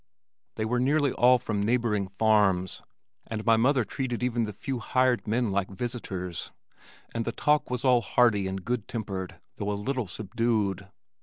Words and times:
They 0.55 0.65
were 0.65 0.79
nearly 0.79 1.11
all 1.11 1.37
from 1.37 1.61
neighboring 1.61 2.07
farms, 2.07 2.81
and 3.27 3.45
my 3.45 3.55
mother 3.55 3.85
treated 3.85 4.23
even 4.23 4.45
the 4.45 4.51
few 4.51 4.79
hired 4.79 5.27
men 5.27 5.51
like 5.51 5.69
visitors, 5.69 6.49
and 7.13 7.23
the 7.23 7.31
talk 7.31 7.69
was 7.69 7.85
all 7.85 8.01
hearty 8.01 8.47
and 8.47 8.65
good 8.65 8.87
tempered 8.87 9.39
though 9.57 9.71
a 9.71 9.77
little 9.79 10.07
subdued. 10.07 10.87